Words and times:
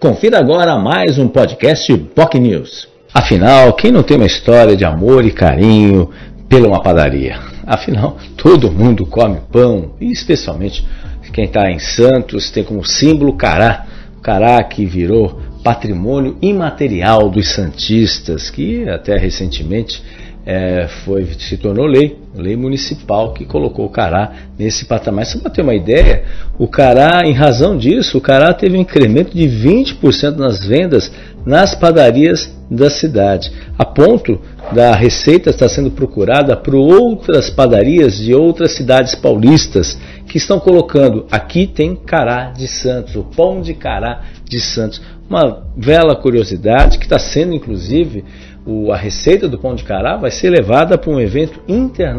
Confira 0.00 0.38
agora 0.38 0.78
mais 0.78 1.18
um 1.18 1.26
podcast 1.26 1.92
POC 2.14 2.38
News. 2.38 2.88
Afinal, 3.12 3.72
quem 3.72 3.90
não 3.90 4.04
tem 4.04 4.16
uma 4.16 4.26
história 4.26 4.76
de 4.76 4.84
amor 4.84 5.24
e 5.24 5.32
carinho 5.32 6.08
pela 6.48 6.68
uma 6.68 6.80
padaria? 6.80 7.40
Afinal, 7.66 8.16
todo 8.36 8.70
mundo 8.70 9.04
come 9.04 9.40
pão, 9.50 9.96
e 10.00 10.12
especialmente 10.12 10.86
quem 11.32 11.46
está 11.46 11.68
em 11.68 11.80
Santos 11.80 12.48
tem 12.48 12.62
como 12.62 12.84
símbolo 12.84 13.32
cará. 13.32 13.86
O 14.16 14.20
cará 14.20 14.62
que 14.62 14.86
virou 14.86 15.40
patrimônio 15.64 16.38
imaterial 16.40 17.28
dos 17.28 17.52
santistas, 17.52 18.50
que 18.50 18.88
até 18.88 19.18
recentemente 19.18 20.00
é, 20.46 20.86
foi, 21.04 21.24
se 21.40 21.56
tornou 21.56 21.86
lei, 21.86 22.16
lei 22.34 22.56
municipal 22.56 23.32
que 23.32 23.44
colocou 23.44 23.86
o 23.86 23.90
Cará 23.90 24.32
nesse 24.58 24.84
patamar. 24.84 25.26
Só 25.26 25.38
para 25.38 25.50
ter 25.50 25.62
uma 25.62 25.74
ideia, 25.74 26.24
o 26.58 26.68
Cará, 26.68 27.26
em 27.26 27.32
razão 27.32 27.76
disso, 27.76 28.18
o 28.18 28.20
Cará 28.20 28.52
teve 28.52 28.76
um 28.76 28.80
incremento 28.80 29.36
de 29.36 29.44
20% 29.44 30.36
nas 30.36 30.64
vendas 30.64 31.10
nas 31.44 31.74
padarias 31.74 32.54
da 32.70 32.90
cidade, 32.90 33.50
a 33.78 33.84
ponto 33.84 34.38
da 34.72 34.94
receita 34.94 35.48
estar 35.48 35.68
sendo 35.70 35.90
procurada 35.90 36.54
por 36.54 36.74
outras 36.74 37.48
padarias 37.48 38.18
de 38.18 38.34
outras 38.34 38.72
cidades 38.72 39.14
paulistas 39.14 39.98
que 40.26 40.36
estão 40.36 40.60
colocando 40.60 41.26
aqui 41.30 41.66
tem 41.66 41.96
cará 41.96 42.50
de 42.50 42.68
Santos, 42.68 43.16
o 43.16 43.24
pão 43.24 43.62
de 43.62 43.72
cará 43.72 44.24
de 44.44 44.60
Santos. 44.60 45.00
Uma 45.28 45.64
bela 45.74 46.14
curiosidade 46.14 46.98
que 46.98 47.04
está 47.04 47.18
sendo 47.18 47.54
inclusive 47.54 48.24
o, 48.66 48.92
a 48.92 48.96
receita 48.96 49.48
do 49.48 49.58
pão 49.58 49.74
de 49.74 49.84
cará 49.84 50.16
vai 50.16 50.30
ser 50.30 50.50
levada 50.50 50.98
para 50.98 51.10
um 51.10 51.18
evento 51.18 51.60
internacional 51.66 52.17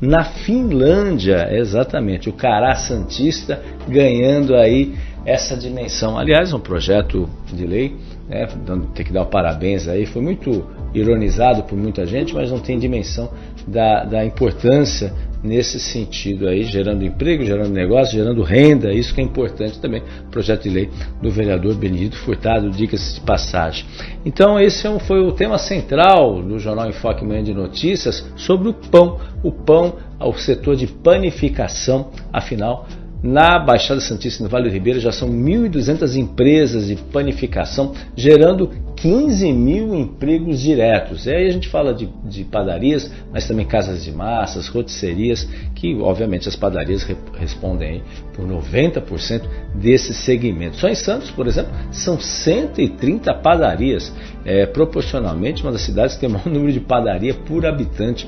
na 0.00 0.24
Finlândia, 0.24 1.48
exatamente, 1.52 2.28
o 2.28 2.32
Cará 2.32 2.74
Santista 2.74 3.62
ganhando 3.86 4.54
aí 4.54 4.94
essa 5.24 5.56
dimensão. 5.56 6.18
Aliás, 6.18 6.52
um 6.52 6.60
projeto 6.60 7.28
de 7.52 7.66
lei, 7.66 7.96
né, 8.28 8.46
tem 8.94 9.04
que 9.04 9.12
dar 9.12 9.24
parabéns 9.26 9.88
aí, 9.88 10.06
foi 10.06 10.22
muito 10.22 10.66
ironizado 10.92 11.62
por 11.64 11.76
muita 11.76 12.06
gente, 12.06 12.34
mas 12.34 12.50
não 12.50 12.58
tem 12.58 12.78
dimensão 12.78 13.30
da, 13.66 14.04
da 14.04 14.24
importância 14.24 15.12
nesse 15.44 15.78
sentido 15.78 16.48
aí, 16.48 16.64
gerando 16.64 17.04
emprego, 17.04 17.44
gerando 17.44 17.70
negócio, 17.70 18.18
gerando 18.18 18.42
renda, 18.42 18.92
isso 18.92 19.14
que 19.14 19.20
é 19.20 19.24
importante 19.24 19.78
também, 19.78 20.02
projeto 20.30 20.62
de 20.62 20.70
lei 20.70 20.90
do 21.20 21.30
vereador 21.30 21.74
Benedito 21.74 22.16
Furtado, 22.16 22.70
dicas 22.70 23.14
de 23.14 23.20
passagem. 23.20 23.84
Então 24.24 24.58
esse 24.58 24.86
é 24.86 24.98
foi 25.00 25.20
o 25.20 25.32
tema 25.32 25.58
central 25.58 26.42
do 26.42 26.58
Jornal 26.58 26.88
Enfoque 26.88 27.24
Manhã 27.24 27.42
de 27.42 27.52
Notícias 27.52 28.24
sobre 28.36 28.68
o 28.68 28.72
pão, 28.72 29.20
o 29.42 29.52
pão 29.52 29.96
ao 30.18 30.32
setor 30.32 30.76
de 30.76 30.86
panificação, 30.86 32.10
afinal 32.32 32.86
na 33.22 33.58
Baixada 33.58 34.02
Santista, 34.02 34.44
no 34.44 34.50
Vale 34.50 34.68
do 34.68 34.72
Ribeira, 34.72 35.00
já 35.00 35.10
são 35.10 35.30
1.200 35.30 36.14
empresas 36.14 36.88
de 36.88 36.96
panificação, 36.96 37.94
gerando 38.14 38.70
15 39.04 39.52
mil 39.52 39.94
empregos 39.94 40.60
diretos. 40.60 41.26
E 41.26 41.30
aí 41.30 41.46
a 41.46 41.50
gente 41.50 41.68
fala 41.68 41.92
de, 41.92 42.08
de 42.24 42.42
padarias, 42.42 43.12
mas 43.30 43.46
também 43.46 43.66
casas 43.66 44.02
de 44.02 44.10
massas, 44.10 44.66
rotisserias, 44.66 45.46
que 45.74 45.94
obviamente 46.00 46.48
as 46.48 46.56
padarias 46.56 47.02
re, 47.02 47.14
respondem 47.34 48.02
por 48.32 48.46
90% 48.46 49.42
desse 49.74 50.14
segmento. 50.14 50.76
Só 50.76 50.88
em 50.88 50.94
Santos, 50.94 51.30
por 51.30 51.46
exemplo, 51.46 51.70
são 51.90 52.18
130 52.18 53.34
padarias, 53.42 54.10
é, 54.42 54.64
proporcionalmente 54.64 55.62
uma 55.62 55.72
das 55.72 55.82
cidades 55.82 56.14
que 56.14 56.20
tem 56.20 56.30
o 56.30 56.32
maior 56.32 56.48
número 56.48 56.72
de 56.72 56.80
padaria 56.80 57.34
por 57.34 57.66
habitante 57.66 58.26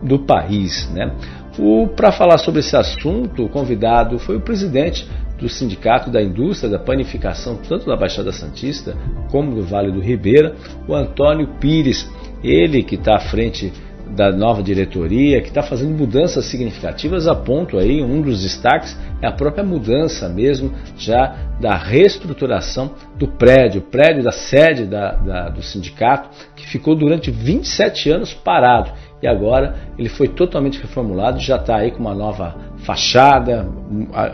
do 0.00 0.20
país. 0.20 0.88
Né? 0.90 1.16
Para 1.96 2.12
falar 2.12 2.38
sobre 2.38 2.60
esse 2.60 2.76
assunto, 2.76 3.46
o 3.46 3.48
convidado 3.48 4.20
foi 4.20 4.36
o 4.36 4.40
presidente 4.40 5.04
do 5.42 5.48
Sindicato 5.48 6.08
da 6.08 6.22
Indústria 6.22 6.70
da 6.70 6.78
Panificação, 6.78 7.56
tanto 7.68 7.86
da 7.86 7.96
Baixada 7.96 8.30
Santista 8.30 8.96
como 9.30 9.54
do 9.54 9.62
Vale 9.62 9.90
do 9.90 10.00
Ribeira, 10.00 10.54
o 10.88 10.94
Antônio 10.94 11.48
Pires. 11.60 12.08
Ele 12.42 12.82
que 12.82 12.94
está 12.94 13.16
à 13.16 13.20
frente 13.20 13.72
da 14.14 14.30
nova 14.30 14.62
diretoria, 14.62 15.40
que 15.40 15.48
está 15.48 15.62
fazendo 15.62 15.96
mudanças 15.96 16.44
significativas, 16.44 17.26
a 17.26 17.34
ponto 17.34 17.78
aí, 17.78 18.02
um 18.02 18.20
dos 18.20 18.42
destaques 18.42 18.96
é 19.20 19.26
a 19.26 19.32
própria 19.32 19.64
mudança 19.64 20.28
mesmo 20.28 20.72
já 20.98 21.34
da 21.60 21.76
reestruturação 21.76 22.94
do 23.16 23.28
prédio, 23.28 23.80
prédio 23.80 24.22
da 24.22 24.32
sede 24.32 24.84
da, 24.84 25.12
da, 25.12 25.48
do 25.48 25.62
sindicato, 25.62 26.28
que 26.54 26.66
ficou 26.66 26.94
durante 26.94 27.30
27 27.30 28.10
anos 28.10 28.34
parado 28.34 28.92
e 29.22 29.26
agora 29.26 29.76
ele 30.02 30.08
foi 30.08 30.26
totalmente 30.26 30.80
reformulado, 30.80 31.38
já 31.38 31.56
está 31.56 31.76
aí 31.76 31.92
com 31.92 32.00
uma 32.00 32.14
nova 32.14 32.56
fachada, 32.78 33.68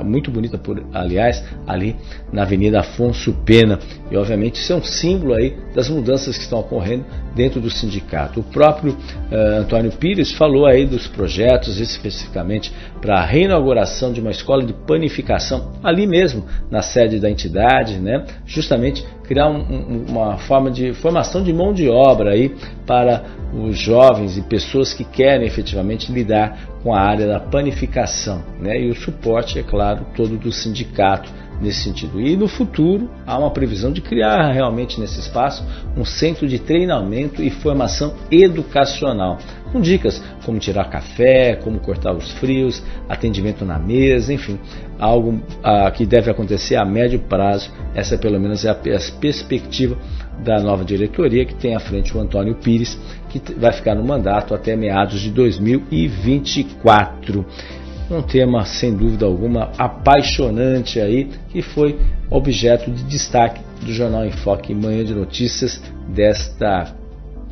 muito 0.03 0.31
bonita, 0.31 0.57
por, 0.57 0.83
aliás, 0.95 1.45
ali 1.67 1.95
na 2.33 2.43
Avenida 2.43 2.81
Afonso 2.81 3.35
Pena. 3.45 3.79
E 4.11 4.17
obviamente 4.17 4.55
isso 4.55 4.73
é 4.73 4.77
um 4.77 4.83
símbolo 4.83 5.35
aí 5.35 5.55
das 5.75 5.91
mudanças 5.91 6.37
que 6.39 6.43
estão 6.45 6.61
ocorrendo 6.61 7.05
dentro 7.35 7.61
do 7.61 7.71
sindicato. 7.71 8.41
O 8.41 8.43
próprio 8.43 8.93
uh, 8.93 9.61
Antônio 9.61 9.93
Pires 9.93 10.33
falou 10.33 10.65
aí 10.65 10.87
dos 10.87 11.07
projetos, 11.07 11.79
especificamente 11.79 12.73
para 13.03 13.19
a 13.19 13.25
reinauguração 13.25 14.11
de 14.11 14.21
uma 14.21 14.31
escola 14.31 14.65
de 14.65 14.73
panificação 14.73 15.73
ali 15.83 16.07
mesmo, 16.07 16.47
na 16.71 16.81
sede 16.81 17.21
da 17.21 17.31
entidade, 17.31 17.99
né? 17.99 18.25
justamente 18.47 19.05
criar 19.25 19.49
um, 19.49 19.59
um, 19.59 20.05
uma 20.09 20.39
forma 20.39 20.71
de 20.71 20.95
formação 20.95 21.43
de 21.45 21.53
mão 21.53 21.75
de 21.75 21.87
obra 21.87 22.33
aí 22.33 22.55
para 22.87 23.25
os 23.53 23.79
jovens 23.79 24.39
e 24.39 24.43
pessoas 24.43 24.95
que 24.95 25.05
querem 25.05 25.51
efetivamente 25.59 26.13
lidar 26.13 26.59
com 26.83 26.95
a 26.95 27.01
área 27.01 27.27
da 27.27 27.41
panificação, 27.41 28.43
né? 28.61 28.81
E 28.81 28.91
o 28.91 28.95
suporte, 28.95 29.59
é 29.59 29.63
claro, 29.63 30.07
todo 30.15 30.37
do 30.37 30.53
sindicato 30.53 31.31
nesse 31.61 31.83
sentido. 31.83 32.21
E 32.21 32.37
no 32.37 32.49
futuro 32.49 33.11
há 33.27 33.39
uma 33.39 33.51
previsão 33.51 33.93
de 33.93 34.01
criar 34.01 34.53
realmente 34.53 35.01
nesse 35.01 35.21
espaço 35.21 35.65
um 35.97 36.05
centro 36.05 36.47
de 36.47 36.59
treinamento 36.59 37.43
e 37.43 37.51
formação 37.51 38.15
educacional, 38.31 39.39
com 39.73 39.81
dicas 39.81 40.23
como 40.45 40.59
tirar 40.59 40.89
café, 40.89 41.57
como 41.57 41.81
cortar 41.81 42.15
os 42.15 42.31
frios, 42.33 42.83
atendimento 43.09 43.65
na 43.65 43.79
mesa, 43.79 44.33
enfim, 44.33 44.59
algo 44.99 45.41
ah, 45.63 45.91
que 45.91 46.07
deve 46.07 46.31
acontecer 46.31 46.77
a 46.77 46.85
médio 46.85 47.21
prazo. 47.21 47.71
Essa 47.95 48.17
pelo 48.17 48.41
menos 48.41 48.65
é 48.65 48.71
a 48.71 48.75
perspectiva 48.75 49.97
da 50.43 50.61
nova 50.61 50.85
diretoria 50.85 51.45
que 51.45 51.55
tem 51.55 51.75
à 51.75 51.81
frente 51.81 52.17
o 52.17 52.21
Antônio 52.21 52.55
Pires, 52.55 52.99
que 53.29 53.41
vai 53.55 53.73
ficar 53.73 53.95
no 53.95 54.05
mandato 54.05 54.55
até 54.55 54.77
meados 54.77 55.21
de 55.21 55.31
2024 55.31 57.45
um 58.11 58.23
tema 58.23 58.65
sem 58.65 58.95
dúvida 58.95 59.27
alguma 59.27 59.71
apaixonante 59.77 61.01
aí, 61.01 61.29
que 61.51 61.61
foi 61.61 61.99
objeto 62.31 62.91
de 62.91 63.05
destaque 63.05 63.61
do 63.85 63.93
Jornal 63.93 64.27
Enfoque 64.27 64.75
Manhã 64.75 65.05
de 65.05 65.15
Notícias 65.15 65.81
desta 66.09 66.95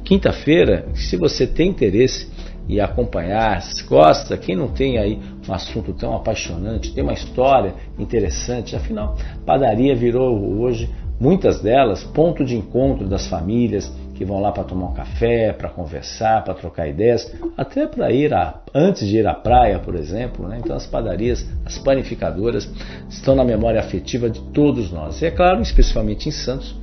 quinta-feira. 0.05 0.87
Se 0.95 1.17
você 1.17 1.47
tem 1.47 1.69
interesse 1.69 2.31
e 2.69 2.81
acompanhar, 2.81 3.61
se 3.63 3.85
gosta, 3.85 4.37
quem 4.37 4.57
não 4.57 4.69
tem 4.69 4.99
aí 4.99 5.21
um 5.49 5.53
assunto 5.53 5.93
tão 5.93 6.15
apaixonante, 6.17 6.93
tem 6.93 7.05
uma 7.05 7.13
história 7.13 7.75
interessante, 7.99 8.75
afinal, 8.75 9.17
padaria 9.45 9.95
virou 9.95 10.59
hoje, 10.59 10.91
muitas 11.19 11.61
delas, 11.61 12.03
ponto 12.03 12.45
de 12.45 12.57
encontro 12.57 13.09
das 13.09 13.27
famílias, 13.27 13.93
que 14.17 14.25
vão 14.25 14.41
lá 14.41 14.51
para 14.51 14.65
tomar 14.65 14.87
um 14.87 14.95
café, 14.95 15.53
para 15.53 15.69
conversar, 15.69 16.43
para 16.43 16.55
trocar 16.55 16.89
ideias, 16.89 17.31
até 17.57 17.87
para 17.87 18.11
ir 18.11 18.33
a, 18.33 18.63
antes 18.75 19.07
de 19.07 19.19
ir 19.19 19.27
à 19.27 19.35
praia, 19.35 19.79
por 19.79 19.95
exemplo. 19.95 20.49
Né? 20.49 20.59
Então 20.59 20.75
as 20.75 20.87
padarias, 20.87 21.47
as 21.65 21.79
panificadoras 21.79 22.69
estão 23.11 23.35
na 23.35 23.45
memória 23.45 23.79
afetiva 23.79 24.31
de 24.31 24.41
todos 24.41 24.91
nós. 24.91 25.21
E 25.21 25.27
é 25.27 25.31
claro, 25.31 25.61
especificamente 25.61 26.29
em 26.29 26.33
Santos, 26.33 26.75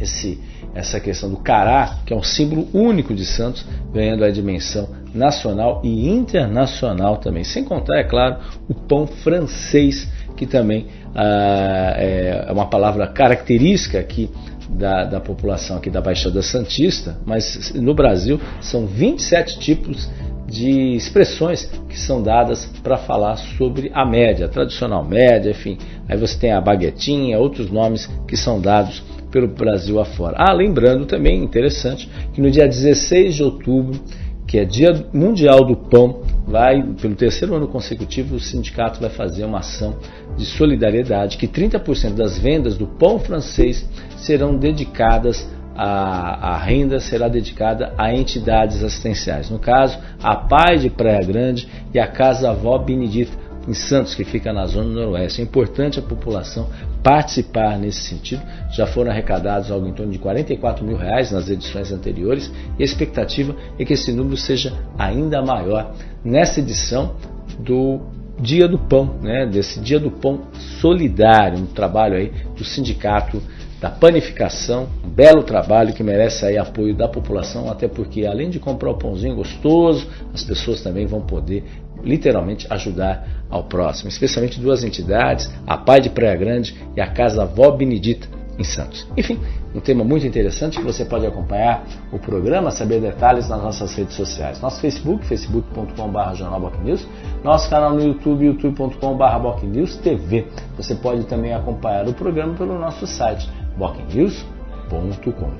esse, 0.00 0.40
essa 0.74 0.98
questão 0.98 1.30
do 1.30 1.36
cará, 1.36 1.98
que 2.04 2.12
é 2.12 2.16
um 2.16 2.22
símbolo 2.24 2.66
único 2.74 3.14
de 3.14 3.24
Santos, 3.24 3.64
ganhando 3.92 4.24
a 4.24 4.30
dimensão 4.30 4.88
nacional 5.14 5.80
e 5.84 6.08
internacional 6.08 7.18
também. 7.18 7.44
Sem 7.44 7.64
contar, 7.64 7.98
é 7.98 8.04
claro, 8.04 8.38
o 8.68 8.74
pão 8.74 9.06
francês, 9.06 10.08
que 10.36 10.46
também 10.46 10.86
ah, 11.14 11.94
é 11.96 12.48
uma 12.50 12.66
palavra 12.66 13.06
característica 13.06 13.98
aqui 13.98 14.30
da, 14.68 15.04
da 15.04 15.20
população 15.20 15.76
aqui 15.76 15.90
da 15.90 16.00
Baixada 16.00 16.42
Santista, 16.42 17.16
mas 17.24 17.72
no 17.74 17.94
Brasil 17.94 18.40
são 18.60 18.86
27 18.86 19.58
tipos 19.58 20.08
de 20.46 20.94
expressões 20.94 21.64
que 21.88 21.98
são 21.98 22.22
dadas 22.22 22.66
para 22.82 22.98
falar 22.98 23.36
sobre 23.36 23.90
a 23.94 24.04
média, 24.04 24.48
tradicional 24.48 25.02
média, 25.02 25.50
enfim. 25.50 25.78
Aí 26.08 26.16
você 26.18 26.38
tem 26.38 26.52
a 26.52 26.60
baguetinha, 26.60 27.38
outros 27.38 27.70
nomes 27.70 28.06
que 28.28 28.36
são 28.36 28.60
dados 28.60 29.02
pelo 29.30 29.48
Brasil 29.48 29.98
afora. 29.98 30.36
Ah, 30.38 30.52
lembrando 30.52 31.06
também, 31.06 31.42
interessante, 31.42 32.08
que 32.34 32.40
no 32.40 32.50
dia 32.50 32.68
16 32.68 33.34
de 33.34 33.42
outubro, 33.42 33.98
que 34.46 34.58
é 34.58 34.64
Dia 34.64 35.06
Mundial 35.14 35.64
do 35.64 35.74
Pão, 35.74 36.20
vai, 36.46 36.82
pelo 37.00 37.14
terceiro 37.14 37.54
ano 37.54 37.68
consecutivo, 37.68 38.36
o 38.36 38.40
sindicato 38.40 39.00
vai 39.00 39.10
fazer 39.10 39.44
uma 39.44 39.58
ação 39.58 39.96
de 40.36 40.44
solidariedade, 40.44 41.36
que 41.36 41.46
30% 41.46 42.14
das 42.14 42.38
vendas 42.38 42.76
do 42.76 42.86
pão 42.86 43.18
francês 43.18 43.88
serão 44.16 44.56
dedicadas 44.56 45.48
a, 45.74 46.52
a, 46.52 46.58
renda 46.58 47.00
será 47.00 47.28
dedicada 47.28 47.94
a 47.96 48.12
entidades 48.12 48.82
assistenciais. 48.82 49.48
No 49.48 49.58
caso, 49.58 49.98
a 50.22 50.36
Pai 50.36 50.76
de 50.76 50.90
Praia 50.90 51.24
Grande 51.24 51.66
e 51.94 51.98
a 51.98 52.06
Casa 52.06 52.50
Avó 52.50 52.76
Benedita 52.76 53.32
em 53.66 53.74
Santos, 53.74 54.14
que 54.14 54.24
fica 54.24 54.52
na 54.52 54.66
zona 54.66 54.88
noroeste. 54.88 55.40
É 55.40 55.44
importante 55.44 55.98
a 55.98 56.02
população 56.02 56.68
participar 57.02 57.78
nesse 57.78 58.00
sentido. 58.02 58.42
Já 58.70 58.86
foram 58.86 59.10
arrecadados 59.10 59.70
algo 59.70 59.86
em 59.86 59.92
torno 59.92 60.12
de 60.12 60.18
44 60.18 60.84
mil 60.84 60.96
reais 60.96 61.30
nas 61.30 61.48
edições 61.48 61.92
anteriores 61.92 62.52
e 62.78 62.82
a 62.82 62.84
expectativa 62.84 63.54
é 63.78 63.84
que 63.84 63.92
esse 63.92 64.12
número 64.12 64.36
seja 64.36 64.72
ainda 64.98 65.42
maior 65.42 65.94
nessa 66.24 66.60
edição 66.60 67.16
do 67.58 68.00
Dia 68.40 68.66
do 68.66 68.78
Pão, 68.78 69.18
né? 69.22 69.46
desse 69.46 69.78
Dia 69.80 70.00
do 70.00 70.10
Pão 70.10 70.40
solidário, 70.80 71.58
um 71.58 71.66
trabalho 71.66 72.16
aí 72.16 72.32
do 72.56 72.64
sindicato 72.64 73.40
da 73.82 73.90
panificação, 73.90 74.88
um 75.04 75.08
belo 75.08 75.42
trabalho 75.42 75.92
que 75.92 76.04
merece 76.04 76.46
aí 76.46 76.56
apoio 76.56 76.94
da 76.94 77.08
população, 77.08 77.68
até 77.68 77.88
porque 77.88 78.24
além 78.24 78.48
de 78.48 78.60
comprar 78.60 78.92
o 78.92 78.96
pãozinho 78.96 79.34
gostoso, 79.34 80.06
as 80.32 80.44
pessoas 80.44 80.80
também 80.82 81.04
vão 81.04 81.20
poder 81.20 81.64
literalmente 82.02 82.66
ajudar 82.70 83.26
ao 83.48 83.64
próximo, 83.64 84.08
especialmente 84.08 84.60
duas 84.60 84.84
entidades, 84.84 85.52
a 85.66 85.76
Pai 85.76 86.00
de 86.00 86.10
Praia 86.10 86.36
Grande 86.36 86.74
e 86.96 87.00
a 87.00 87.06
Casa 87.06 87.44
Vó 87.44 87.70
Benedita 87.70 88.26
em 88.58 88.64
Santos. 88.64 89.06
Enfim, 89.16 89.38
um 89.74 89.80
tema 89.80 90.04
muito 90.04 90.26
interessante 90.26 90.78
que 90.78 90.84
você 90.84 91.04
pode 91.04 91.26
acompanhar 91.26 91.84
o 92.12 92.18
programa, 92.18 92.70
saber 92.70 93.00
detalhes 93.00 93.48
nas 93.48 93.62
nossas 93.62 93.94
redes 93.94 94.14
sociais. 94.14 94.60
Nosso 94.60 94.80
Facebook, 94.80 95.24
facebook.com.br 95.26 96.34
jornalbocnews, 96.34 97.06
nosso 97.42 97.70
canal 97.70 97.94
no 97.94 98.02
YouTube, 98.02 98.44
youtube.com.br 98.44 100.02
TV. 100.02 100.46
Você 100.76 100.94
pode 100.94 101.24
também 101.24 101.54
acompanhar 101.54 102.06
o 102.06 102.12
programa 102.12 102.54
pelo 102.54 102.78
nosso 102.78 103.06
site 103.06 103.48
bocnews.com. 103.76 104.51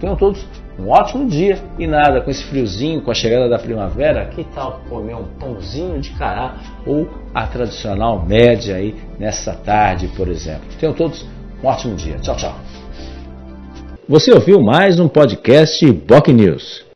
Tenham 0.01 0.17
todos 0.17 0.47
um 0.79 0.89
ótimo 0.89 1.29
dia 1.29 1.59
e 1.79 1.87
nada, 1.87 2.21
com 2.21 2.31
esse 2.31 2.45
friozinho, 2.45 3.03
com 3.03 3.11
a 3.11 3.15
chegada 3.15 3.49
da 3.49 3.59
primavera, 3.59 4.27
que 4.27 4.45
tal 4.55 4.81
comer 4.89 5.15
um 5.15 5.25
pãozinho 5.39 6.01
de 6.01 6.11
cará 6.11 6.57
ou 6.87 7.09
a 7.35 7.47
tradicional 7.47 8.25
média 8.25 8.77
aí 8.77 8.95
nessa 9.19 9.53
tarde, 9.53 10.09
por 10.17 10.29
exemplo. 10.29 10.65
Tenham 10.79 10.95
todos 10.95 11.27
um 11.63 11.67
ótimo 11.67 11.95
dia. 11.95 12.17
Tchau, 12.17 12.37
tchau. 12.37 12.55
Você 14.09 14.33
ouviu 14.33 14.61
mais 14.61 14.99
um 14.99 15.09
podcast 15.09 15.91
Boc 15.93 16.29
News. 16.29 16.85